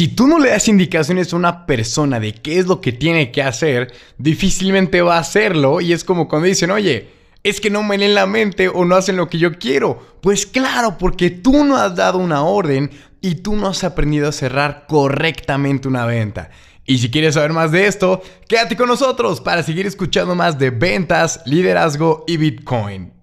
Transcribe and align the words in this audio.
Si 0.00 0.08
tú 0.08 0.26
no 0.26 0.38
le 0.38 0.48
das 0.48 0.66
indicaciones 0.66 1.30
a 1.30 1.36
una 1.36 1.66
persona 1.66 2.18
de 2.18 2.32
qué 2.32 2.58
es 2.58 2.66
lo 2.66 2.80
que 2.80 2.90
tiene 2.90 3.30
que 3.30 3.42
hacer, 3.42 3.92
difícilmente 4.16 5.02
va 5.02 5.16
a 5.16 5.20
hacerlo. 5.20 5.82
Y 5.82 5.92
es 5.92 6.04
como 6.04 6.26
cuando 6.26 6.48
dicen, 6.48 6.70
oye, 6.70 7.10
es 7.42 7.60
que 7.60 7.68
no 7.68 7.82
me 7.82 7.98
leen 7.98 8.14
la 8.14 8.24
mente 8.24 8.70
o 8.70 8.86
no 8.86 8.96
hacen 8.96 9.18
lo 9.18 9.28
que 9.28 9.36
yo 9.36 9.58
quiero. 9.58 10.16
Pues 10.22 10.46
claro, 10.46 10.96
porque 10.96 11.28
tú 11.28 11.66
no 11.66 11.76
has 11.76 11.96
dado 11.96 12.16
una 12.16 12.44
orden 12.44 12.90
y 13.20 13.34
tú 13.34 13.56
no 13.56 13.68
has 13.68 13.84
aprendido 13.84 14.26
a 14.26 14.32
cerrar 14.32 14.86
correctamente 14.88 15.86
una 15.86 16.06
venta. 16.06 16.48
Y 16.86 16.96
si 16.96 17.10
quieres 17.10 17.34
saber 17.34 17.52
más 17.52 17.70
de 17.70 17.86
esto, 17.86 18.22
quédate 18.48 18.78
con 18.78 18.88
nosotros 18.88 19.42
para 19.42 19.62
seguir 19.62 19.86
escuchando 19.86 20.34
más 20.34 20.58
de 20.58 20.70
ventas, 20.70 21.42
liderazgo 21.44 22.24
y 22.26 22.38
Bitcoin. 22.38 23.19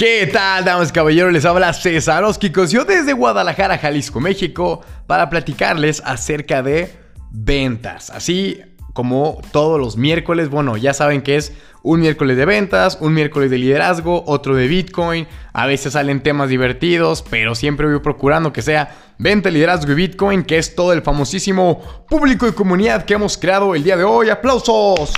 ¿Qué 0.00 0.26
tal, 0.32 0.64
damas 0.64 0.88
y 0.88 0.92
caballeros? 0.92 1.30
Les 1.30 1.44
habla 1.44 1.74
César 1.74 2.24
Oskikos, 2.24 2.70
yo 2.70 2.86
desde 2.86 3.12
Guadalajara, 3.12 3.76
Jalisco, 3.76 4.18
México, 4.18 4.80
para 5.06 5.28
platicarles 5.28 6.00
acerca 6.06 6.62
de 6.62 6.90
ventas. 7.30 8.08
Así 8.08 8.62
como 8.94 9.42
todos 9.52 9.78
los 9.78 9.98
miércoles, 9.98 10.48
bueno, 10.48 10.78
ya 10.78 10.94
saben 10.94 11.20
que 11.20 11.36
es 11.36 11.52
un 11.82 12.00
miércoles 12.00 12.38
de 12.38 12.46
ventas, 12.46 12.96
un 13.02 13.12
miércoles 13.12 13.50
de 13.50 13.58
liderazgo, 13.58 14.24
otro 14.26 14.54
de 14.54 14.68
Bitcoin. 14.68 15.28
A 15.52 15.66
veces 15.66 15.92
salen 15.92 16.22
temas 16.22 16.48
divertidos, 16.48 17.22
pero 17.28 17.54
siempre 17.54 17.86
voy 17.86 18.00
procurando 18.00 18.54
que 18.54 18.62
sea 18.62 18.96
venta, 19.18 19.50
liderazgo 19.50 19.92
y 19.92 19.96
Bitcoin, 19.96 20.44
que 20.44 20.56
es 20.56 20.74
todo 20.74 20.94
el 20.94 21.02
famosísimo 21.02 22.06
público 22.08 22.48
y 22.48 22.52
comunidad 22.52 23.04
que 23.04 23.12
hemos 23.12 23.36
creado 23.36 23.74
el 23.74 23.84
día 23.84 23.98
de 23.98 24.04
hoy. 24.04 24.30
¡Aplausos! 24.30 25.12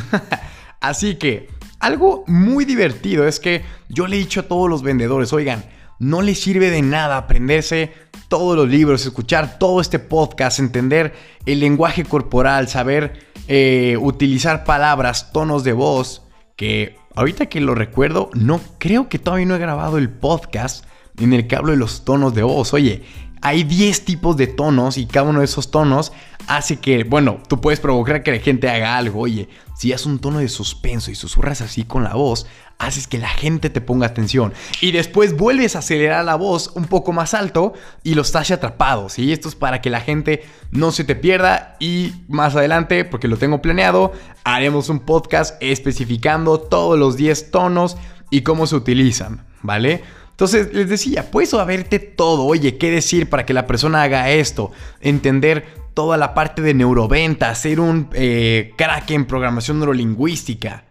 Así 0.80 1.16
que 1.16 1.48
algo 1.82 2.22
muy 2.28 2.64
divertido 2.64 3.26
es 3.26 3.40
que 3.40 3.64
yo 3.88 4.06
le 4.06 4.14
he 4.14 4.20
dicho 4.20 4.40
a 4.40 4.42
todos 4.44 4.70
los 4.70 4.84
vendedores, 4.84 5.32
oigan, 5.32 5.64
no 5.98 6.22
les 6.22 6.40
sirve 6.40 6.70
de 6.70 6.80
nada 6.80 7.16
aprenderse 7.16 7.92
todos 8.28 8.56
los 8.56 8.68
libros, 8.68 9.04
escuchar 9.04 9.58
todo 9.58 9.80
este 9.80 9.98
podcast, 9.98 10.60
entender 10.60 11.12
el 11.44 11.58
lenguaje 11.58 12.04
corporal, 12.04 12.68
saber 12.68 13.26
eh, 13.48 13.98
utilizar 14.00 14.62
palabras, 14.62 15.32
tonos 15.32 15.64
de 15.64 15.72
voz, 15.72 16.22
que 16.54 16.96
ahorita 17.16 17.46
que 17.46 17.60
lo 17.60 17.74
recuerdo, 17.74 18.30
no 18.32 18.60
creo 18.78 19.08
que 19.08 19.18
todavía 19.18 19.46
no 19.46 19.56
he 19.56 19.58
grabado 19.58 19.98
el 19.98 20.08
podcast 20.08 20.84
en 21.18 21.32
el 21.32 21.48
que 21.48 21.56
hablo 21.56 21.72
de 21.72 21.78
los 21.78 22.04
tonos 22.04 22.32
de 22.32 22.44
voz. 22.44 22.72
Oye, 22.74 23.02
hay 23.40 23.64
10 23.64 24.04
tipos 24.04 24.36
de 24.36 24.46
tonos 24.46 24.96
y 24.98 25.06
cada 25.06 25.28
uno 25.28 25.40
de 25.40 25.46
esos 25.46 25.72
tonos 25.72 26.12
hace 26.46 26.78
que, 26.78 27.04
bueno, 27.04 27.40
tú 27.48 27.60
puedes 27.60 27.80
provocar 27.80 28.22
que 28.22 28.32
la 28.32 28.38
gente 28.38 28.68
haga 28.68 28.96
algo. 28.96 29.20
Oye, 29.20 29.48
si 29.76 29.92
haces 29.92 30.06
un 30.06 30.18
tono 30.18 30.38
de 30.38 30.48
suspenso 30.48 31.10
y 31.10 31.14
susurras 31.14 31.60
así 31.60 31.84
con 31.84 32.04
la 32.04 32.14
voz, 32.14 32.46
haces 32.78 33.06
que 33.06 33.18
la 33.18 33.28
gente 33.28 33.70
te 33.70 33.80
ponga 33.80 34.06
atención. 34.06 34.52
Y 34.80 34.92
después 34.92 35.36
vuelves 35.36 35.76
a 35.76 35.80
acelerar 35.80 36.24
la 36.24 36.34
voz 36.34 36.72
un 36.74 36.84
poco 36.86 37.12
más 37.12 37.34
alto 37.34 37.72
y 38.02 38.14
los 38.14 38.28
estás 38.28 38.50
atrapados. 38.50 39.18
Y 39.18 39.32
esto 39.32 39.48
es 39.48 39.54
para 39.54 39.80
que 39.80 39.90
la 39.90 40.00
gente 40.00 40.44
no 40.70 40.92
se 40.92 41.04
te 41.04 41.14
pierda. 41.14 41.76
Y 41.80 42.12
más 42.28 42.56
adelante, 42.56 43.04
porque 43.04 43.28
lo 43.28 43.36
tengo 43.36 43.62
planeado, 43.62 44.12
haremos 44.44 44.88
un 44.88 45.00
podcast 45.00 45.56
especificando 45.60 46.58
todos 46.60 46.98
los 46.98 47.16
10 47.16 47.50
tonos 47.50 47.96
y 48.30 48.42
cómo 48.42 48.66
se 48.66 48.76
utilizan, 48.76 49.44
¿vale? 49.62 50.02
Entonces 50.30 50.72
les 50.72 50.88
decía, 50.88 51.30
puedes 51.30 51.50
saberte 51.50 51.98
todo, 51.98 52.44
oye, 52.46 52.78
qué 52.78 52.90
decir 52.90 53.28
para 53.28 53.46
que 53.46 53.52
la 53.52 53.66
persona 53.66 54.02
haga 54.02 54.30
esto, 54.30 54.72
entender 55.00 55.81
toda 55.94 56.16
la 56.16 56.34
parte 56.34 56.62
de 56.62 56.74
neuroventa, 56.74 57.54
ser 57.54 57.80
un 57.80 58.08
eh, 58.12 58.72
crack 58.76 59.10
en 59.10 59.26
programación 59.26 59.78
neurolingüística. 59.78 60.84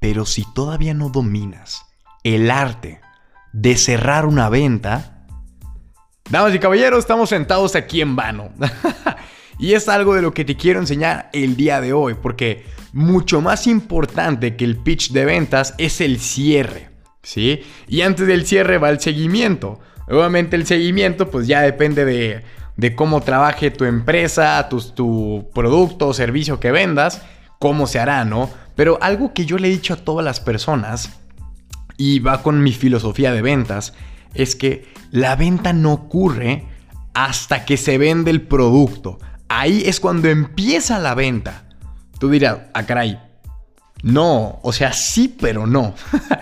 Pero 0.00 0.26
si 0.26 0.44
todavía 0.52 0.94
no 0.94 1.08
dominas 1.08 1.86
el 2.22 2.50
arte 2.50 3.00
de 3.52 3.76
cerrar 3.76 4.26
una 4.26 4.48
venta, 4.48 5.26
damas 6.28 6.54
y 6.54 6.58
caballeros, 6.58 6.98
estamos 7.00 7.30
sentados 7.30 7.74
aquí 7.76 8.00
en 8.00 8.16
vano. 8.16 8.50
y 9.58 9.72
es 9.72 9.88
algo 9.88 10.14
de 10.14 10.22
lo 10.22 10.34
que 10.34 10.44
te 10.44 10.56
quiero 10.56 10.80
enseñar 10.80 11.30
el 11.32 11.56
día 11.56 11.80
de 11.80 11.92
hoy, 11.92 12.14
porque 12.14 12.64
mucho 12.92 13.40
más 13.40 13.66
importante 13.66 14.56
que 14.56 14.64
el 14.64 14.76
pitch 14.76 15.12
de 15.12 15.24
ventas 15.24 15.74
es 15.78 16.00
el 16.00 16.20
cierre. 16.20 16.90
¿sí? 17.22 17.62
Y 17.88 18.02
antes 18.02 18.26
del 18.26 18.46
cierre 18.46 18.78
va 18.78 18.90
el 18.90 19.00
seguimiento. 19.00 19.80
Obviamente 20.08 20.56
el 20.56 20.66
seguimiento 20.66 21.30
pues 21.30 21.46
ya 21.46 21.62
depende 21.62 22.04
de, 22.04 22.42
cómo 22.96 23.20
trabaje 23.22 23.70
tu 23.70 23.84
empresa, 23.84 24.68
tu, 24.68 24.80
tu 24.80 25.50
producto 25.54 26.08
o 26.08 26.14
servicio 26.14 26.60
que 26.60 26.72
vendas, 26.72 27.22
cómo 27.58 27.86
se 27.86 28.00
hará, 28.00 28.24
¿no? 28.24 28.50
Pero 28.74 28.98
algo 29.00 29.32
que 29.32 29.46
yo 29.46 29.58
le 29.58 29.68
he 29.68 29.70
dicho 29.70 29.94
a 29.94 29.98
todas 29.98 30.24
las 30.24 30.40
personas, 30.40 31.10
y 31.96 32.18
va 32.18 32.42
con 32.42 32.62
mi 32.62 32.72
filosofía 32.72 33.32
de 33.32 33.42
ventas, 33.42 33.94
es 34.34 34.56
que 34.56 34.86
la 35.10 35.36
venta 35.36 35.72
no 35.72 35.92
ocurre 35.92 36.64
hasta 37.14 37.64
que 37.64 37.76
se 37.76 37.98
vende 37.98 38.30
el 38.30 38.42
producto. 38.42 39.18
Ahí 39.48 39.84
es 39.86 40.00
cuando 40.00 40.28
empieza 40.28 40.98
la 40.98 41.14
venta. 41.14 41.64
Tú 42.18 42.30
dirás, 42.30 42.58
ah, 42.74 42.84
caray, 42.84 43.20
no, 44.02 44.58
o 44.62 44.72
sea, 44.72 44.92
sí, 44.92 45.34
pero 45.40 45.66
no. 45.66 45.94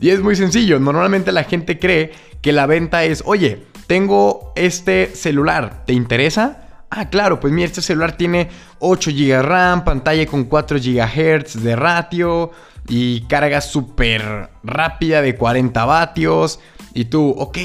Y 0.00 0.10
es 0.10 0.20
muy 0.20 0.36
sencillo. 0.36 0.78
Normalmente 0.78 1.32
la 1.32 1.42
gente 1.42 1.80
cree 1.80 2.12
que 2.40 2.52
la 2.52 2.66
venta 2.66 3.02
es, 3.02 3.24
oye, 3.26 3.64
tengo 3.88 4.52
este 4.54 5.16
celular, 5.16 5.82
¿te 5.86 5.94
interesa? 5.94 6.84
Ah, 6.90 7.08
claro, 7.08 7.40
pues 7.40 7.52
mira, 7.52 7.66
este 7.66 7.82
celular 7.82 8.16
tiene 8.16 8.48
8 8.78 9.10
GB 9.10 9.42
RAM, 9.42 9.84
pantalla 9.84 10.26
con 10.26 10.44
4 10.44 10.78
GHz 10.78 11.62
de 11.62 11.74
ratio 11.74 12.52
y 12.86 13.22
carga 13.22 13.60
súper 13.60 14.50
rápida 14.62 15.22
de 15.22 15.34
40 15.34 15.84
vatios. 15.86 16.60
Y 16.94 17.06
tú, 17.06 17.30
ok, 17.30 17.58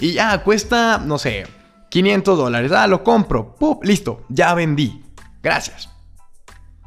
y 0.00 0.12
ya 0.12 0.42
cuesta, 0.42 0.98
no 0.98 1.18
sé, 1.18 1.44
500 1.90 2.38
dólares. 2.38 2.72
Ah, 2.72 2.86
lo 2.86 3.02
compro. 3.02 3.54
¡Pup! 3.56 3.84
Listo, 3.84 4.24
ya 4.28 4.54
vendí. 4.54 5.02
Gracias. 5.42 5.88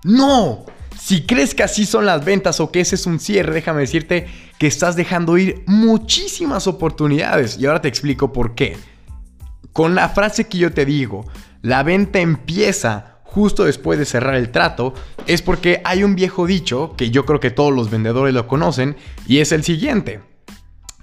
No, 0.03 0.65
si 0.97 1.25
crees 1.25 1.53
que 1.53 1.63
así 1.63 1.85
son 1.85 2.05
las 2.05 2.23
ventas 2.23 2.59
o 2.59 2.71
que 2.71 2.79
ese 2.79 2.95
es 2.95 3.05
un 3.05 3.19
cierre, 3.19 3.53
déjame 3.53 3.81
decirte 3.81 4.27
que 4.59 4.67
estás 4.67 4.95
dejando 4.95 5.37
ir 5.37 5.63
muchísimas 5.67 6.67
oportunidades. 6.67 7.57
Y 7.59 7.65
ahora 7.65 7.81
te 7.81 7.87
explico 7.87 8.33
por 8.33 8.55
qué. 8.55 8.77
Con 9.73 9.95
la 9.95 10.09
frase 10.09 10.47
que 10.47 10.57
yo 10.57 10.73
te 10.73 10.85
digo, 10.85 11.25
la 11.61 11.83
venta 11.83 12.19
empieza 12.19 13.17
justo 13.23 13.65
después 13.65 13.99
de 13.99 14.05
cerrar 14.05 14.35
el 14.35 14.51
trato, 14.51 14.93
es 15.27 15.41
porque 15.41 15.81
hay 15.83 16.03
un 16.03 16.15
viejo 16.15 16.47
dicho 16.47 16.95
que 16.97 17.11
yo 17.11 17.25
creo 17.25 17.39
que 17.39 17.51
todos 17.51 17.73
los 17.73 17.91
vendedores 17.91 18.33
lo 18.33 18.47
conocen 18.47 18.95
y 19.27 19.39
es 19.39 19.51
el 19.51 19.63
siguiente. 19.63 20.21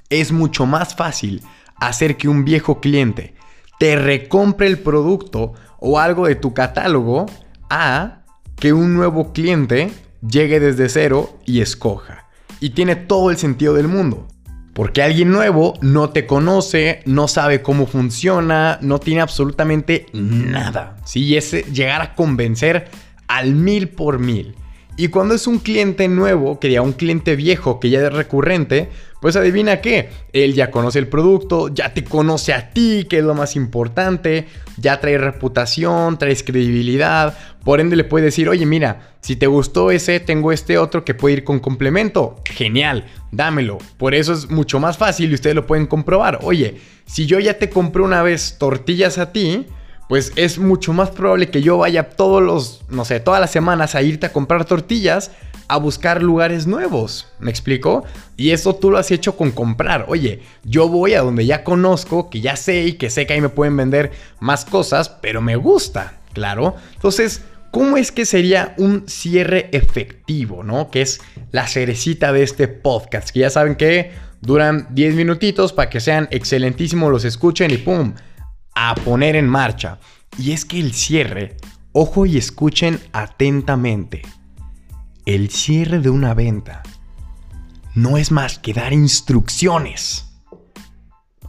Es 0.08 0.32
mucho 0.32 0.66
más 0.66 0.96
fácil 0.96 1.42
hacer 1.76 2.16
que 2.16 2.28
un 2.28 2.44
viejo 2.44 2.80
cliente 2.80 3.34
te 3.78 3.96
recompre 3.96 4.66
el 4.66 4.78
producto 4.78 5.52
o 5.78 5.98
algo 5.98 6.26
de 6.26 6.34
tu 6.34 6.54
catálogo 6.54 7.26
a 7.68 8.24
que 8.56 8.72
un 8.72 8.94
nuevo 8.94 9.32
cliente 9.32 9.92
llegue 10.26 10.60
desde 10.60 10.88
cero 10.88 11.38
y 11.44 11.60
escoja. 11.60 12.23
Y 12.64 12.70
tiene 12.70 12.96
todo 12.96 13.30
el 13.30 13.36
sentido 13.36 13.74
del 13.74 13.88
mundo. 13.88 14.26
Porque 14.72 15.02
alguien 15.02 15.30
nuevo 15.30 15.74
no 15.82 16.08
te 16.08 16.24
conoce, 16.24 17.02
no 17.04 17.28
sabe 17.28 17.60
cómo 17.60 17.86
funciona, 17.86 18.78
no 18.80 19.00
tiene 19.00 19.20
absolutamente 19.20 20.06
nada. 20.14 20.96
¿sí? 21.04 21.36
es 21.36 21.52
llegar 21.70 22.00
a 22.00 22.14
convencer 22.14 22.88
al 23.28 23.54
mil 23.54 23.90
por 23.90 24.18
mil. 24.18 24.54
Y 24.96 25.08
cuando 25.08 25.34
es 25.34 25.46
un 25.46 25.58
cliente 25.58 26.08
nuevo, 26.08 26.58
que 26.58 26.70
ya 26.70 26.80
un 26.80 26.94
cliente 26.94 27.36
viejo 27.36 27.80
que 27.80 27.90
ya 27.90 28.00
es 28.00 28.10
recurrente, 28.10 28.88
pues 29.24 29.36
adivina 29.36 29.80
qué, 29.80 30.10
él 30.34 30.52
ya 30.52 30.70
conoce 30.70 30.98
el 30.98 31.08
producto, 31.08 31.68
ya 31.68 31.94
te 31.94 32.04
conoce 32.04 32.52
a 32.52 32.68
ti, 32.68 33.06
que 33.08 33.20
es 33.20 33.24
lo 33.24 33.32
más 33.32 33.56
importante, 33.56 34.46
ya 34.76 35.00
trae 35.00 35.16
reputación, 35.16 36.18
traes 36.18 36.42
credibilidad, 36.42 37.34
por 37.64 37.80
ende 37.80 37.96
le 37.96 38.04
puede 38.04 38.26
decir, 38.26 38.50
oye 38.50 38.66
mira, 38.66 39.14
si 39.22 39.36
te 39.36 39.46
gustó 39.46 39.90
ese, 39.90 40.20
tengo 40.20 40.52
este 40.52 40.76
otro 40.76 41.06
que 41.06 41.14
puede 41.14 41.36
ir 41.36 41.44
con 41.44 41.58
complemento, 41.58 42.36
genial, 42.44 43.06
dámelo. 43.32 43.78
Por 43.96 44.14
eso 44.14 44.34
es 44.34 44.50
mucho 44.50 44.78
más 44.78 44.98
fácil 44.98 45.30
y 45.30 45.34
ustedes 45.36 45.56
lo 45.56 45.66
pueden 45.66 45.86
comprobar. 45.86 46.40
Oye, 46.42 46.82
si 47.06 47.24
yo 47.24 47.38
ya 47.40 47.54
te 47.54 47.70
compré 47.70 48.02
una 48.02 48.22
vez 48.22 48.58
tortillas 48.58 49.16
a 49.16 49.32
ti, 49.32 49.64
pues 50.06 50.34
es 50.36 50.58
mucho 50.58 50.92
más 50.92 51.10
probable 51.10 51.48
que 51.48 51.62
yo 51.62 51.78
vaya 51.78 52.10
todos 52.10 52.42
los, 52.42 52.82
no 52.90 53.06
sé, 53.06 53.20
todas 53.20 53.40
las 53.40 53.50
semanas 53.50 53.94
a 53.94 54.02
irte 54.02 54.26
a 54.26 54.32
comprar 54.34 54.66
tortillas, 54.66 55.30
a 55.68 55.76
buscar 55.76 56.22
lugares 56.22 56.66
nuevos. 56.66 57.28
¿Me 57.38 57.50
explico? 57.50 58.04
Y 58.36 58.50
eso 58.50 58.74
tú 58.74 58.90
lo 58.90 58.98
has 58.98 59.10
hecho 59.10 59.36
con 59.36 59.50
comprar. 59.50 60.06
Oye, 60.08 60.42
yo 60.64 60.88
voy 60.88 61.14
a 61.14 61.22
donde 61.22 61.46
ya 61.46 61.64
conozco, 61.64 62.30
que 62.30 62.40
ya 62.40 62.56
sé 62.56 62.84
y 62.84 62.92
que 62.94 63.10
sé 63.10 63.26
que 63.26 63.34
ahí 63.34 63.40
me 63.40 63.48
pueden 63.48 63.76
vender 63.76 64.12
más 64.40 64.64
cosas, 64.64 65.08
pero 65.08 65.40
me 65.40 65.56
gusta, 65.56 66.20
claro. 66.32 66.76
Entonces, 66.94 67.42
¿cómo 67.70 67.96
es 67.96 68.12
que 68.12 68.26
sería 68.26 68.74
un 68.78 69.08
cierre 69.08 69.68
efectivo, 69.72 70.62
no? 70.62 70.90
Que 70.90 71.02
es 71.02 71.20
la 71.52 71.66
cerecita 71.66 72.32
de 72.32 72.42
este 72.42 72.68
podcast, 72.68 73.30
que 73.30 73.40
ya 73.40 73.50
saben 73.50 73.76
que 73.76 74.12
duran 74.40 74.88
10 74.90 75.14
minutitos 75.14 75.72
para 75.72 75.90
que 75.90 76.00
sean 76.00 76.28
excelentísimos, 76.30 77.10
los 77.10 77.24
escuchen 77.24 77.70
y 77.70 77.78
¡pum! 77.78 78.14
a 78.74 78.94
poner 78.94 79.36
en 79.36 79.48
marcha. 79.48 79.98
Y 80.38 80.52
es 80.52 80.64
que 80.64 80.80
el 80.80 80.92
cierre, 80.92 81.56
ojo 81.92 82.26
y 82.26 82.36
escuchen 82.36 82.98
atentamente, 83.12 84.22
el 85.26 85.50
cierre 85.50 86.00
de 86.00 86.10
una 86.10 86.34
venta 86.34 86.82
no 87.94 88.18
es 88.18 88.30
más 88.30 88.58
que 88.58 88.72
dar 88.72 88.92
instrucciones. 88.92 90.26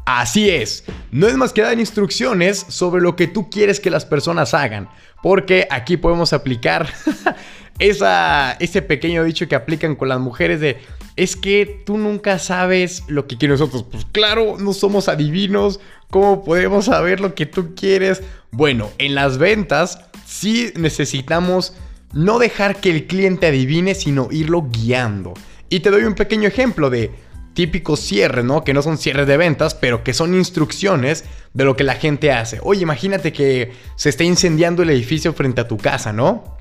Así 0.05 0.49
es, 0.49 0.83
no 1.11 1.27
es 1.27 1.35
más 1.35 1.51
que 1.51 1.63
dar 1.63 1.79
instrucciones 1.79 2.63
sobre 2.69 3.01
lo 3.01 3.15
que 3.15 3.27
tú 3.27 3.49
quieres 3.49 3.79
que 3.79 3.89
las 3.89 4.05
personas 4.05 4.53
hagan, 4.53 4.87
porque 5.23 5.67
aquí 5.71 5.97
podemos 5.97 6.31
aplicar 6.31 6.87
esa, 7.79 8.51
ese 8.59 8.83
pequeño 8.83 9.23
dicho 9.23 9.47
que 9.47 9.55
aplican 9.55 9.95
con 9.95 10.09
las 10.09 10.19
mujeres 10.19 10.59
de, 10.59 10.77
es 11.15 11.35
que 11.35 11.81
tú 11.87 11.97
nunca 11.97 12.37
sabes 12.37 13.03
lo 13.07 13.25
que 13.25 13.37
quieren 13.37 13.57
nosotros. 13.57 13.83
Pues 13.89 14.05
claro, 14.11 14.57
no 14.59 14.73
somos 14.73 15.09
adivinos, 15.09 15.79
¿cómo 16.11 16.43
podemos 16.43 16.85
saber 16.85 17.19
lo 17.19 17.33
que 17.33 17.47
tú 17.47 17.73
quieres? 17.73 18.21
Bueno, 18.51 18.91
en 18.99 19.15
las 19.15 19.39
ventas 19.39 19.99
sí 20.23 20.71
necesitamos 20.75 21.73
no 22.15 22.39
dejar 22.39 22.79
que 22.79 22.89
el 22.89 23.05
cliente 23.05 23.47
adivine, 23.47 23.93
sino 23.93 24.29
irlo 24.31 24.67
guiando. 24.71 25.33
Y 25.69 25.81
te 25.81 25.91
doy 25.91 26.05
un 26.05 26.15
pequeño 26.15 26.47
ejemplo 26.47 26.89
de 26.89 27.11
típicos 27.53 27.99
cierres, 27.99 28.45
¿no? 28.45 28.63
Que 28.63 28.73
no 28.73 28.81
son 28.81 28.97
cierres 28.97 29.27
de 29.27 29.37
ventas, 29.37 29.75
pero 29.75 30.03
que 30.03 30.13
son 30.13 30.33
instrucciones 30.33 31.25
de 31.53 31.65
lo 31.65 31.75
que 31.75 31.83
la 31.83 31.95
gente 31.95 32.31
hace. 32.31 32.59
Oye, 32.63 32.81
imagínate 32.81 33.33
que 33.33 33.73
se 33.95 34.09
está 34.09 34.23
incendiando 34.23 34.81
el 34.81 34.89
edificio 34.89 35.33
frente 35.33 35.61
a 35.61 35.67
tu 35.67 35.77
casa, 35.77 36.13
¿no? 36.13 36.57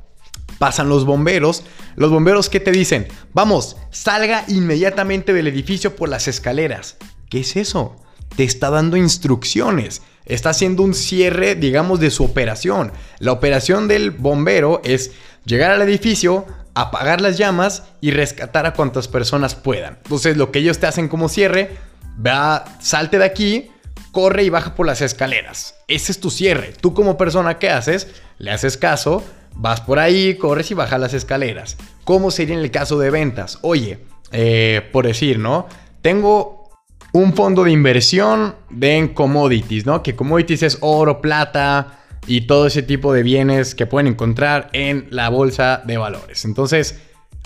Pasan 0.59 0.89
los 0.89 1.05
bomberos. 1.05 1.65
Los 1.97 2.11
bomberos, 2.11 2.49
¿qué 2.49 2.61
te 2.61 2.73
dicen? 2.73 3.07
Vamos, 3.33 3.77
salga 3.91 4.45
inmediatamente 4.49 5.33
del 5.33 5.47
edificio 5.47 5.95
por 5.95 6.09
las 6.09 6.27
escaleras. 6.27 6.97
¿Qué 7.31 7.41
es 7.41 7.57
eso? 7.57 7.97
Te 8.37 8.45
está 8.45 8.71
dando 8.71 8.97
instrucciones. 8.97 10.03
Está 10.25 10.51
haciendo 10.51 10.83
un 10.83 10.95
cierre, 10.95 11.55
digamos, 11.55 12.01
de 12.01 12.11
su 12.11 12.25
operación. 12.25 12.93
La 13.19 13.33
operación 13.33 13.89
del 13.89 14.11
bombero 14.11 14.81
es 14.85 15.13
llegar 15.45 15.71
al 15.71 15.83
edificio, 15.83 16.47
apagar 16.75 17.21
las 17.21 17.39
llamas 17.39 17.85
y 18.01 18.11
rescatar 18.11 18.67
a 18.67 18.75
cuantas 18.75 19.09
personas 19.09 19.55
puedan. 19.55 19.99
Entonces 20.03 20.37
lo 20.37 20.51
que 20.51 20.59
ellos 20.61 20.79
te 20.79 20.87
hacen 20.87 21.09
como 21.09 21.29
cierre, 21.29 21.77
va, 22.25 22.65
salte 22.81 23.19
de 23.19 23.25
aquí, 23.25 23.71
corre 24.13 24.45
y 24.45 24.51
baja 24.51 24.75
por 24.75 24.87
las 24.87 25.01
escaleras. 25.01 25.77
Ese 25.89 26.13
es 26.13 26.21
tu 26.21 26.31
cierre. 26.31 26.73
Tú 26.81 26.95
como 26.95 27.17
persona, 27.17 27.59
¿qué 27.59 27.71
haces? 27.71 28.09
Le 28.39 28.51
haces 28.51 28.77
caso, 28.77 29.23
vas 29.55 29.81
por 29.81 29.99
ahí, 29.99 30.35
corres 30.37 30.71
y 30.71 30.75
bajas 30.75 31.01
las 31.01 31.15
escaleras. 31.15 31.77
¿Cómo 32.05 32.31
sería 32.31 32.55
en 32.55 32.61
el 32.61 32.71
caso 32.71 32.99
de 32.99 33.11
ventas? 33.11 33.59
Oye, 33.63 34.01
eh, 34.33 34.89
por 34.93 35.07
decir, 35.07 35.39
¿no? 35.39 35.67
Tengo 36.03 36.71
un 37.13 37.35
fondo 37.35 37.65
de 37.65 37.71
inversión 37.71 38.57
de 38.71 38.97
en 38.97 39.09
commodities, 39.09 39.87
¿no? 39.87 40.03
Que 40.03 40.17
commodities 40.17 40.63
es 40.65 40.79
oro, 40.81 41.21
plata, 41.21 42.04
y 42.27 42.43
todo 42.43 42.67
ese 42.67 42.83
tipo 42.83 43.13
de 43.13 43.23
bienes 43.23 43.75
que 43.75 43.87
pueden 43.87 44.07
encontrar 44.07 44.71
en 44.73 45.07
la 45.11 45.29
bolsa 45.29 45.83
de 45.85 45.97
valores. 45.97 46.45
Entonces, 46.45 47.01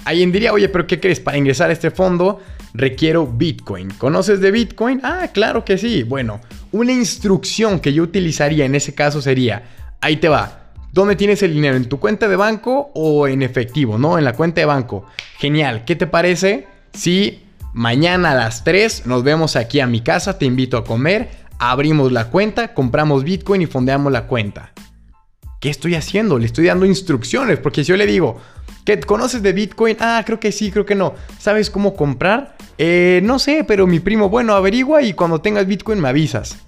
alguien 0.05 0.33
diría, 0.33 0.53
oye, 0.53 0.69
pero 0.69 0.87
¿qué 0.87 1.01
crees? 1.01 1.21
Para 1.21 1.37
ingresar 1.37 1.71
a 1.71 1.73
este 1.73 1.91
fondo 1.91 2.41
requiero 2.75 3.27
Bitcoin. 3.27 3.91
¿Conoces 3.91 4.41
de 4.41 4.51
Bitcoin? 4.51 5.01
Ah, 5.03 5.29
claro 5.33 5.65
que 5.65 5.79
sí. 5.79 6.03
Bueno, 6.03 6.41
una 6.73 6.93
instrucción 6.93 7.81
que 7.81 7.93
yo 7.93 8.03
utilizaría 8.03 8.65
en 8.65 8.75
ese 8.75 8.95
caso 8.95 9.21
sería, 9.21 9.65
ahí 10.01 10.17
te 10.17 10.29
va. 10.29 10.71
¿Dónde 10.93 11.17
tienes 11.17 11.43
el 11.43 11.53
dinero? 11.53 11.77
¿En 11.77 11.89
tu 11.89 12.01
cuenta 12.01 12.29
de 12.29 12.37
banco 12.37 12.91
o 12.95 13.29
en 13.29 13.43
efectivo? 13.43 13.99
No, 13.99 14.19
en 14.19 14.25
la 14.25 14.33
cuenta 14.33 14.61
de 14.61 14.67
banco. 14.67 15.05
Genial. 15.39 15.85
¿Qué 15.85 15.97
te 15.97 16.07
parece 16.07 16.67
si 16.93 17.43
mañana 17.75 18.33
a 18.33 18.35
las 18.35 18.65
3 18.65 19.07
nos 19.07 19.23
vemos 19.23 19.57
aquí 19.57 19.81
a 19.81 19.87
mi 19.87 20.01
casa? 20.01 20.39
Te 20.39 20.47
invito 20.47 20.77
a 20.77 20.85
comer 20.85 21.48
abrimos 21.59 22.13
la 22.13 22.31
cuenta, 22.31 22.75
compramos 22.75 23.25
Bitcoin 23.25 23.63
y 23.63 23.67
fondeamos 23.67 24.13
la 24.13 24.27
cuenta. 24.27 24.73
¿Qué 25.61 25.71
estoy 25.71 25.97
haciendo? 25.97 26.39
Le 26.39 26.47
estoy 26.47 26.67
dando 26.67 26.87
instrucciones, 26.87 27.59
porque 27.59 27.83
si 27.83 27.89
yo 27.89 27.97
le 27.97 28.07
digo, 28.07 28.41
¿qué 28.85 29.01
conoces 29.01 29.43
de 29.43 29.53
Bitcoin? 29.53 29.97
Ah, 29.99 30.23
creo 30.25 30.39
que 30.39 30.53
sí, 30.53 30.71
creo 30.71 30.87
que 30.87 30.95
no. 30.95 31.15
¿Sabes 31.39 31.69
cómo 31.69 31.95
comprar? 31.95 32.57
Eh, 32.79 33.21
no 33.25 33.41
sé, 33.41 33.65
pero 33.67 33.87
mi 33.87 33.99
primo, 33.99 34.29
bueno, 34.29 34.55
averigua 34.55 35.03
y 35.03 35.15
cuando 35.15 35.41
tengas 35.41 35.67
Bitcoin 35.67 36.01
me 36.01 36.09
avisas. 36.09 36.59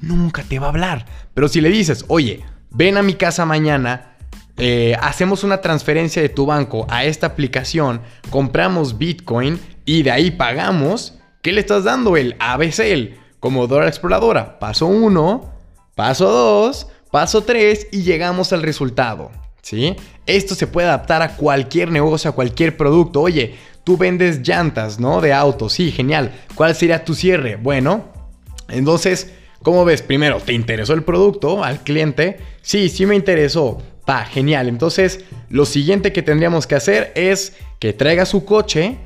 Nunca 0.00 0.42
te 0.42 0.58
va 0.58 0.66
a 0.66 0.70
hablar. 0.70 1.06
Pero 1.34 1.46
si 1.48 1.60
le 1.60 1.68
dices, 1.68 2.04
oye, 2.08 2.44
ven 2.70 2.96
a 2.96 3.02
mi 3.02 3.14
casa 3.14 3.44
mañana, 3.44 4.16
eh, 4.56 4.96
hacemos 5.00 5.44
una 5.44 5.60
transferencia 5.60 6.20
de 6.20 6.28
tu 6.28 6.44
banco 6.44 6.86
a 6.90 7.04
esta 7.04 7.28
aplicación, 7.28 8.00
compramos 8.30 8.98
Bitcoin 8.98 9.60
y 9.84 10.02
de 10.02 10.10
ahí 10.10 10.32
pagamos, 10.32 11.16
¿qué 11.42 11.52
le 11.52 11.60
estás 11.60 11.84
dando? 11.84 12.16
El 12.16 12.34
ABC, 12.40 12.80
el 12.80 13.16
como 13.40 13.66
Dora 13.66 13.88
Exploradora. 13.88 14.58
Paso 14.58 14.86
1, 14.86 15.52
paso 15.94 16.28
2, 16.30 16.86
paso 17.10 17.42
3 17.42 17.88
y 17.92 18.02
llegamos 18.02 18.52
al 18.52 18.62
resultado. 18.62 19.30
¿Sí? 19.62 19.96
Esto 20.26 20.54
se 20.54 20.66
puede 20.66 20.88
adaptar 20.88 21.20
a 21.20 21.36
cualquier 21.36 21.90
negocio, 21.90 22.30
a 22.30 22.34
cualquier 22.34 22.76
producto. 22.76 23.20
Oye, 23.20 23.56
tú 23.84 23.96
vendes 23.96 24.46
llantas, 24.46 24.98
¿no? 24.98 25.20
De 25.20 25.32
autos. 25.32 25.74
Sí, 25.74 25.90
genial. 25.90 26.32
¿Cuál 26.54 26.74
sería 26.74 27.04
tu 27.04 27.14
cierre? 27.14 27.56
Bueno, 27.56 28.04
entonces, 28.68 29.32
¿cómo 29.62 29.84
ves? 29.84 30.02
Primero, 30.02 30.40
¿te 30.40 30.52
interesó 30.52 30.94
el 30.94 31.02
producto 31.02 31.64
al 31.64 31.80
cliente? 31.80 32.38
Sí, 32.62 32.88
sí 32.88 33.04
me 33.04 33.16
interesó. 33.16 33.78
Pa, 34.06 34.24
genial. 34.24 34.68
Entonces, 34.68 35.24
lo 35.50 35.66
siguiente 35.66 36.12
que 36.12 36.22
tendríamos 36.22 36.66
que 36.66 36.74
hacer 36.76 37.12
es 37.14 37.54
que 37.78 37.92
traiga 37.92 38.24
su 38.24 38.44
coche, 38.46 38.96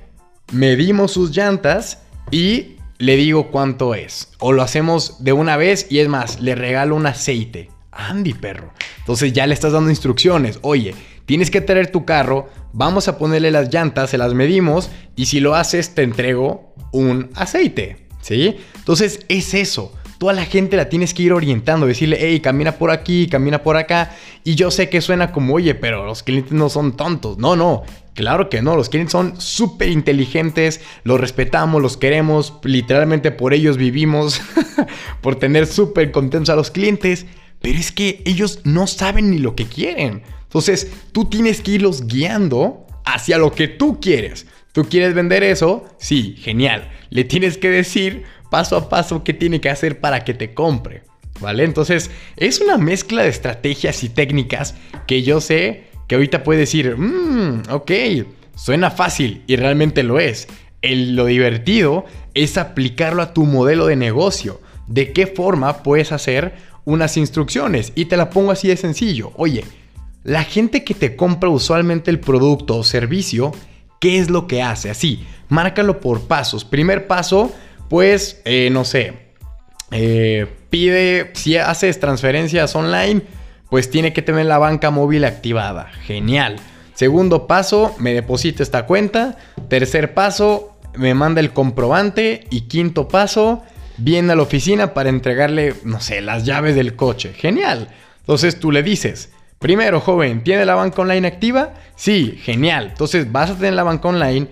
medimos 0.52 1.12
sus 1.12 1.36
llantas 1.36 2.02
y 2.30 2.76
le 3.02 3.16
digo 3.16 3.50
cuánto 3.50 3.96
es. 3.96 4.28
O 4.38 4.52
lo 4.52 4.62
hacemos 4.62 5.24
de 5.24 5.32
una 5.32 5.56
vez 5.56 5.88
y 5.90 5.98
es 5.98 6.08
más, 6.08 6.40
le 6.40 6.54
regalo 6.54 6.94
un 6.94 7.06
aceite. 7.06 7.68
Andy, 7.90 8.32
perro. 8.32 8.72
Entonces 8.98 9.32
ya 9.32 9.44
le 9.48 9.54
estás 9.54 9.72
dando 9.72 9.90
instrucciones. 9.90 10.60
Oye, 10.62 10.94
tienes 11.26 11.50
que 11.50 11.60
traer 11.60 11.90
tu 11.90 12.04
carro, 12.04 12.48
vamos 12.72 13.08
a 13.08 13.18
ponerle 13.18 13.50
las 13.50 13.74
llantas, 13.74 14.10
se 14.10 14.18
las 14.18 14.34
medimos 14.34 14.88
y 15.16 15.26
si 15.26 15.40
lo 15.40 15.56
haces 15.56 15.96
te 15.96 16.04
entrego 16.04 16.76
un 16.92 17.30
aceite. 17.34 18.06
¿Sí? 18.20 18.58
Entonces 18.76 19.26
es 19.28 19.52
eso. 19.54 19.92
Toda 20.22 20.34
la 20.34 20.44
gente 20.44 20.76
la 20.76 20.88
tienes 20.88 21.14
que 21.14 21.24
ir 21.24 21.32
orientando, 21.32 21.84
decirle, 21.84 22.16
hey, 22.20 22.38
camina 22.38 22.78
por 22.78 22.92
aquí, 22.92 23.26
camina 23.26 23.64
por 23.64 23.76
acá. 23.76 24.14
Y 24.44 24.54
yo 24.54 24.70
sé 24.70 24.88
que 24.88 25.00
suena 25.00 25.32
como, 25.32 25.54
oye, 25.54 25.74
pero 25.74 26.06
los 26.06 26.22
clientes 26.22 26.52
no 26.52 26.68
son 26.68 26.96
tontos. 26.96 27.38
No, 27.38 27.56
no, 27.56 27.82
Claro 28.14 28.48
que 28.48 28.62
no, 28.62 28.76
los 28.76 28.88
clientes 28.88 29.10
son 29.10 29.40
súper 29.40 29.88
inteligentes, 29.88 30.80
los 31.02 31.20
respetamos, 31.20 31.82
los 31.82 31.96
queremos, 31.96 32.52
literalmente 32.62 33.32
por 33.32 33.52
ellos 33.52 33.76
vivimos, 33.76 34.40
por 35.22 35.34
tener 35.34 35.66
súper 35.66 36.12
contentos 36.12 36.50
a 36.50 36.54
los 36.54 36.70
clientes, 36.70 37.26
pero 37.60 37.80
es 37.80 37.90
que 37.90 38.22
ellos 38.24 38.60
no 38.62 38.86
saben 38.86 39.28
ni 39.32 39.38
lo 39.38 39.56
que 39.56 39.66
quieren. 39.66 40.22
Entonces, 40.44 40.88
tú 41.10 41.24
tienes 41.24 41.62
que 41.62 41.72
irlos 41.72 42.06
guiando 42.06 42.86
hacia 43.04 43.38
lo 43.38 43.50
que 43.50 43.66
tú 43.66 43.98
quieres. 44.00 44.46
¿Tú 44.70 44.84
quieres 44.84 45.14
vender 45.14 45.42
eso? 45.42 45.84
Sí, 45.98 46.36
genial. 46.38 46.92
Le 47.10 47.24
tienes 47.24 47.58
que 47.58 47.70
decir 47.70 48.22
paso 48.52 48.76
a 48.76 48.90
paso 48.90 49.24
qué 49.24 49.32
tiene 49.32 49.62
que 49.62 49.70
hacer 49.70 49.98
para 49.98 50.24
que 50.24 50.34
te 50.34 50.52
compre. 50.52 51.04
¿Vale? 51.40 51.64
Entonces, 51.64 52.10
es 52.36 52.60
una 52.60 52.76
mezcla 52.76 53.22
de 53.22 53.30
estrategias 53.30 54.04
y 54.04 54.10
técnicas 54.10 54.74
que 55.06 55.22
yo 55.22 55.40
sé 55.40 55.84
que 56.06 56.16
ahorita 56.16 56.44
puedes 56.44 56.60
decir, 56.60 56.94
mmm, 56.96 57.62
ok, 57.70 57.90
suena 58.54 58.90
fácil 58.90 59.42
y 59.46 59.56
realmente 59.56 60.02
lo 60.02 60.20
es. 60.20 60.48
lo 60.82 61.24
divertido 61.24 62.04
es 62.34 62.58
aplicarlo 62.58 63.22
a 63.22 63.32
tu 63.32 63.46
modelo 63.46 63.86
de 63.86 63.96
negocio. 63.96 64.60
¿De 64.86 65.14
qué 65.14 65.26
forma 65.26 65.82
puedes 65.82 66.12
hacer 66.12 66.54
unas 66.84 67.16
instrucciones? 67.16 67.92
Y 67.94 68.04
te 68.04 68.18
la 68.18 68.28
pongo 68.28 68.50
así 68.50 68.68
de 68.68 68.76
sencillo. 68.76 69.32
Oye, 69.36 69.64
la 70.24 70.44
gente 70.44 70.84
que 70.84 70.92
te 70.92 71.16
compra 71.16 71.48
usualmente 71.48 72.10
el 72.10 72.20
producto 72.20 72.76
o 72.76 72.84
servicio, 72.84 73.52
¿qué 73.98 74.18
es 74.18 74.28
lo 74.28 74.46
que 74.46 74.60
hace? 74.62 74.90
Así, 74.90 75.24
márcalo 75.48 76.00
por 76.00 76.20
pasos. 76.22 76.66
Primer 76.66 77.06
paso, 77.06 77.50
pues, 77.88 78.40
eh, 78.44 78.68
no 78.70 78.84
sé, 78.84 79.14
eh, 79.90 80.46
pide, 80.70 81.30
si 81.34 81.56
haces 81.56 82.00
transferencias 82.00 82.74
online, 82.74 83.22
pues 83.70 83.90
tiene 83.90 84.12
que 84.12 84.22
tener 84.22 84.46
la 84.46 84.58
banca 84.58 84.90
móvil 84.90 85.24
activada. 85.24 85.90
Genial. 86.04 86.56
Segundo 86.94 87.46
paso, 87.46 87.94
me 87.98 88.12
deposita 88.12 88.62
esta 88.62 88.86
cuenta. 88.86 89.36
Tercer 89.68 90.14
paso, 90.14 90.76
me 90.94 91.14
manda 91.14 91.40
el 91.40 91.52
comprobante. 91.52 92.46
Y 92.50 92.62
quinto 92.62 93.08
paso, 93.08 93.62
viene 93.96 94.32
a 94.32 94.36
la 94.36 94.42
oficina 94.42 94.94
para 94.94 95.08
entregarle, 95.08 95.74
no 95.84 96.00
sé, 96.00 96.20
las 96.20 96.44
llaves 96.44 96.74
del 96.74 96.96
coche. 96.96 97.32
Genial. 97.34 97.88
Entonces 98.20 98.60
tú 98.60 98.72
le 98.72 98.82
dices, 98.82 99.32
primero, 99.58 100.00
joven, 100.00 100.44
¿tiene 100.44 100.64
la 100.64 100.74
banca 100.74 101.02
online 101.02 101.26
activa? 101.26 101.74
Sí, 101.96 102.38
genial. 102.42 102.88
Entonces 102.90 103.30
vas 103.32 103.50
a 103.50 103.56
tener 103.56 103.74
la 103.74 103.82
banca 103.82 104.08
online, 104.08 104.48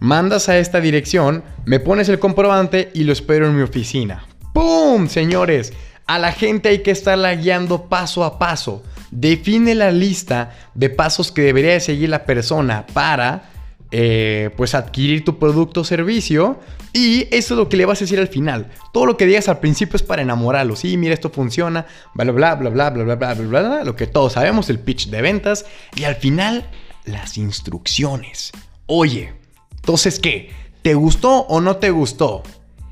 mandas 0.00 0.48
a 0.48 0.58
esta 0.58 0.80
dirección, 0.80 1.44
me 1.64 1.80
pones 1.80 2.08
el 2.08 2.18
comprobante 2.18 2.90
y 2.94 3.04
lo 3.04 3.12
espero 3.12 3.46
en 3.46 3.56
mi 3.56 3.62
oficina. 3.62 4.26
¡Pum! 4.52 5.08
Señores, 5.08 5.72
a 6.06 6.18
la 6.18 6.32
gente 6.32 6.68
hay 6.68 6.78
que 6.80 6.90
estarla 6.90 7.34
guiando 7.34 7.88
paso 7.88 8.24
a 8.24 8.38
paso. 8.38 8.82
Define 9.10 9.74
la 9.74 9.90
lista 9.90 10.54
de 10.74 10.90
pasos 10.90 11.32
que 11.32 11.42
debería 11.42 11.78
seguir 11.80 12.08
la 12.08 12.24
persona 12.24 12.86
para 12.92 13.50
eh, 13.90 14.50
pues 14.56 14.74
adquirir 14.74 15.24
tu 15.24 15.38
producto 15.38 15.82
o 15.82 15.84
servicio. 15.84 16.58
Y 16.94 17.28
eso 17.30 17.54
es 17.54 17.58
lo 17.58 17.68
que 17.68 17.76
le 17.76 17.86
vas 17.86 18.00
a 18.00 18.04
decir 18.04 18.18
al 18.18 18.28
final. 18.28 18.68
Todo 18.92 19.06
lo 19.06 19.16
que 19.16 19.26
digas 19.26 19.48
al 19.48 19.60
principio 19.60 19.96
es 19.96 20.02
para 20.02 20.22
enamorarlo. 20.22 20.76
Sí, 20.76 20.96
mira, 20.96 21.14
esto 21.14 21.30
funciona, 21.30 21.86
bla, 22.14 22.30
bla, 22.32 22.54
bla, 22.54 22.70
bla, 22.70 22.90
bla, 22.90 23.04
bla, 23.04 23.14
bla, 23.14 23.34
bla, 23.34 23.62
bla, 23.62 23.84
lo 23.84 23.96
que 23.96 24.06
todos 24.06 24.34
sabemos, 24.34 24.68
el 24.70 24.78
pitch 24.78 25.08
de 25.08 25.22
ventas. 25.22 25.66
Y 25.94 26.04
al 26.04 26.16
final, 26.16 26.66
las 27.04 27.38
instrucciones. 27.38 28.52
Oye, 28.86 29.32
entonces, 29.82 30.20
¿qué? 30.20 30.50
¿Te 30.82 30.94
gustó 30.94 31.40
o 31.40 31.60
no 31.60 31.78
te 31.78 31.90
gustó? 31.90 32.44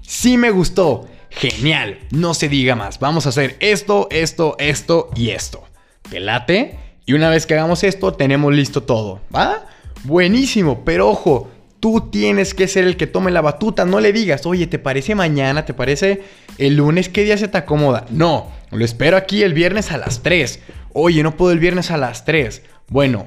Sí 0.03 0.37
me 0.37 0.51
gustó. 0.51 1.07
Genial, 1.31 2.01
no 2.11 2.35
se 2.35 2.49
diga 2.49 2.75
más. 2.75 2.99
Vamos 2.99 3.27
a 3.27 3.29
hacer 3.29 3.57
esto, 3.61 4.09
esto, 4.11 4.57
esto 4.59 5.09
y 5.15 5.31
esto. 5.31 5.63
¿Te 6.11 6.19
late? 6.19 6.77
Y 7.07 7.13
una 7.13 7.31
vez 7.31 7.47
que 7.47 7.55
hagamos 7.55 7.85
esto, 7.85 8.13
tenemos 8.15 8.53
listo 8.53 8.83
todo. 8.83 9.21
¿Va? 9.33 9.67
Buenísimo, 10.03 10.85
pero 10.85 11.09
ojo, 11.09 11.49
tú 11.79 12.09
tienes 12.11 12.55
que 12.55 12.67
ser 12.67 12.83
el 12.83 12.97
que 12.97 13.07
tome 13.07 13.31
la 13.31 13.41
batuta. 13.41 13.85
No 13.85 14.01
le 14.01 14.13
digas, 14.13 14.45
oye, 14.45 14.67
¿te 14.67 14.81
parece 14.81 15.15
mañana? 15.15 15.65
¿Te 15.65 15.75
parece 15.75 16.25
el 16.59 16.75
lunes? 16.75 17.09
¿Qué 17.09 17.23
día 17.23 17.39
se 17.39 17.47
te 17.47 17.59
acomoda? 17.59 18.05
No, 18.11 18.51
lo 18.73 18.85
espero 18.85 19.17
aquí 19.17 19.45
el 19.45 19.55
viernes 19.55 19.93
a 19.93 19.97
las 19.97 20.25
3. 20.25 20.59
Oye, 20.93 21.23
no 21.23 21.37
puedo 21.37 21.53
el 21.53 21.61
viernes 21.61 21.93
a 21.93 21.97
las 21.97 22.25
3. 22.25 22.63
Bueno, 22.89 23.27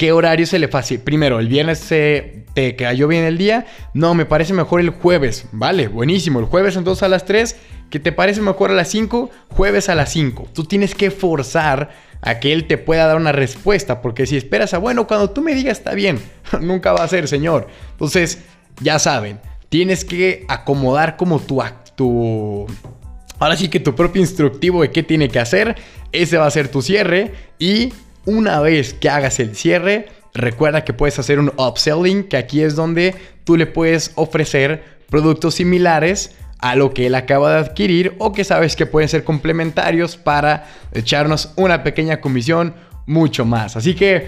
¿qué 0.00 0.12
horario 0.12 0.46
se 0.46 0.58
le 0.58 0.66
fácil? 0.66 1.00
Primero, 1.00 1.40
el 1.40 1.48
viernes 1.48 1.86
te 1.86 2.74
cayó 2.74 3.06
bien 3.06 3.22
el 3.24 3.36
día. 3.36 3.66
No, 3.92 4.14
me 4.14 4.24
parece 4.24 4.54
mejor 4.54 4.80
el 4.80 4.88
jueves. 4.88 5.44
Vale, 5.52 5.88
buenísimo. 5.88 6.40
El 6.40 6.46
jueves 6.46 6.74
entonces 6.76 7.02
a 7.02 7.08
las 7.08 7.26
3. 7.26 7.54
¿Qué 7.90 7.98
te 8.00 8.10
parece 8.10 8.40
mejor 8.40 8.70
a 8.70 8.74
las 8.74 8.88
5? 8.88 9.28
Jueves 9.50 9.90
a 9.90 9.94
las 9.94 10.10
5. 10.12 10.48
Tú 10.54 10.64
tienes 10.64 10.94
que 10.94 11.10
forzar 11.10 11.90
a 12.22 12.40
que 12.40 12.54
él 12.54 12.66
te 12.66 12.78
pueda 12.78 13.06
dar 13.06 13.18
una 13.18 13.32
respuesta. 13.32 14.00
Porque 14.00 14.24
si 14.24 14.38
esperas 14.38 14.72
a, 14.72 14.78
bueno, 14.78 15.06
cuando 15.06 15.28
tú 15.28 15.42
me 15.42 15.54
digas 15.54 15.76
está 15.76 15.92
bien, 15.92 16.18
nunca 16.62 16.94
va 16.94 17.04
a 17.04 17.08
ser, 17.08 17.28
señor. 17.28 17.68
Entonces, 17.90 18.38
ya 18.80 18.98
saben, 18.98 19.38
tienes 19.68 20.06
que 20.06 20.46
acomodar 20.48 21.18
como 21.18 21.40
tu, 21.40 21.62
tu 21.94 22.66
Ahora 23.38 23.54
sí 23.54 23.68
que 23.68 23.80
tu 23.80 23.94
propio 23.94 24.22
instructivo 24.22 24.80
de 24.80 24.92
qué 24.92 25.02
tiene 25.02 25.28
que 25.28 25.40
hacer, 25.40 25.76
ese 26.10 26.38
va 26.38 26.46
a 26.46 26.50
ser 26.50 26.68
tu 26.68 26.80
cierre 26.80 27.34
y 27.58 27.92
una 28.24 28.60
vez 28.60 28.94
que 28.94 29.08
hagas 29.08 29.40
el 29.40 29.56
cierre, 29.56 30.08
recuerda 30.34 30.84
que 30.84 30.92
puedes 30.92 31.18
hacer 31.18 31.38
un 31.38 31.52
upselling, 31.56 32.24
que 32.24 32.36
aquí 32.36 32.62
es 32.62 32.76
donde 32.76 33.14
tú 33.44 33.56
le 33.56 33.66
puedes 33.66 34.12
ofrecer 34.14 34.82
productos 35.08 35.54
similares 35.56 36.36
a 36.58 36.76
lo 36.76 36.92
que 36.92 37.06
él 37.06 37.14
acaba 37.14 37.52
de 37.52 37.58
adquirir 37.60 38.14
o 38.18 38.32
que 38.32 38.44
sabes 38.44 38.76
que 38.76 38.86
pueden 38.86 39.08
ser 39.08 39.24
complementarios 39.24 40.16
para 40.16 40.66
echarnos 40.92 41.52
una 41.56 41.82
pequeña 41.82 42.20
comisión 42.20 42.74
mucho 43.06 43.44
más. 43.44 43.76
Así 43.76 43.94
que 43.94 44.26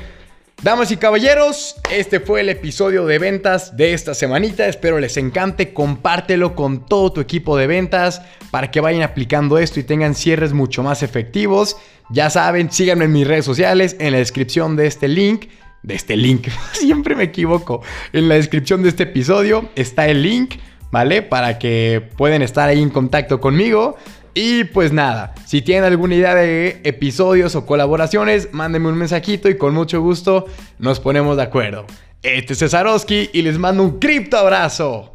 Damas 0.62 0.92
y 0.92 0.96
caballeros, 0.96 1.74
este 1.90 2.20
fue 2.20 2.40
el 2.40 2.48
episodio 2.48 3.04
de 3.04 3.18
ventas 3.18 3.76
de 3.76 3.94
esta 3.94 4.14
semanita. 4.14 4.68
Espero 4.68 5.00
les 5.00 5.16
encante. 5.16 5.72
Compártelo 5.72 6.54
con 6.54 6.86
todo 6.86 7.12
tu 7.12 7.20
equipo 7.20 7.56
de 7.56 7.66
ventas 7.66 8.22
para 8.52 8.70
que 8.70 8.80
vayan 8.80 9.02
aplicando 9.02 9.58
esto 9.58 9.80
y 9.80 9.82
tengan 9.82 10.14
cierres 10.14 10.52
mucho 10.52 10.84
más 10.84 11.02
efectivos. 11.02 11.78
Ya 12.10 12.30
saben, 12.30 12.70
síganme 12.70 13.06
en 13.06 13.12
mis 13.12 13.26
redes 13.26 13.44
sociales, 13.44 13.96
en 13.98 14.12
la 14.12 14.18
descripción 14.18 14.76
de 14.76 14.86
este 14.86 15.08
link. 15.08 15.46
De 15.82 15.96
este 15.96 16.16
link, 16.16 16.46
siempre 16.74 17.16
me 17.16 17.24
equivoco. 17.24 17.82
En 18.12 18.28
la 18.28 18.36
descripción 18.36 18.84
de 18.84 18.90
este 18.90 19.02
episodio 19.02 19.68
está 19.74 20.06
el 20.06 20.22
link, 20.22 20.58
¿vale? 20.92 21.22
Para 21.22 21.58
que 21.58 22.08
puedan 22.16 22.40
estar 22.40 22.68
ahí 22.68 22.80
en 22.80 22.90
contacto 22.90 23.40
conmigo. 23.40 23.96
Y 24.34 24.64
pues 24.64 24.92
nada, 24.92 25.34
si 25.44 25.60
tienen 25.60 25.84
alguna 25.84 26.14
idea 26.14 26.34
de 26.34 26.80
episodios 26.84 27.54
o 27.54 27.66
colaboraciones, 27.66 28.48
mándenme 28.52 28.88
un 28.88 28.96
mensajito 28.96 29.50
y 29.50 29.58
con 29.58 29.74
mucho 29.74 30.00
gusto 30.00 30.46
nos 30.78 31.00
ponemos 31.00 31.36
de 31.36 31.42
acuerdo. 31.42 31.86
Este 32.22 32.54
es 32.54 32.60
Cesarowski 32.60 33.30
y 33.32 33.42
les 33.42 33.58
mando 33.58 33.82
un 33.82 33.98
cripto 33.98 34.38
abrazo. 34.38 35.11